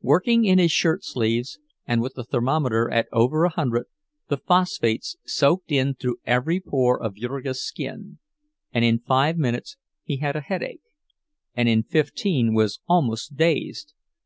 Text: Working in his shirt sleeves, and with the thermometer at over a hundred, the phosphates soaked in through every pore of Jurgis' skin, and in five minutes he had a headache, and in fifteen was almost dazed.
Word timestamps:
Working 0.00 0.46
in 0.46 0.56
his 0.58 0.72
shirt 0.72 1.04
sleeves, 1.04 1.58
and 1.86 2.00
with 2.00 2.14
the 2.14 2.24
thermometer 2.24 2.90
at 2.90 3.06
over 3.12 3.44
a 3.44 3.50
hundred, 3.50 3.84
the 4.28 4.38
phosphates 4.38 5.16
soaked 5.26 5.70
in 5.70 5.92
through 5.94 6.20
every 6.24 6.58
pore 6.58 6.98
of 6.98 7.16
Jurgis' 7.16 7.62
skin, 7.62 8.18
and 8.72 8.82
in 8.82 8.98
five 8.98 9.36
minutes 9.36 9.76
he 10.04 10.16
had 10.16 10.36
a 10.36 10.40
headache, 10.40 10.80
and 11.54 11.68
in 11.68 11.82
fifteen 11.82 12.54
was 12.54 12.80
almost 12.88 13.36
dazed. 13.36 13.92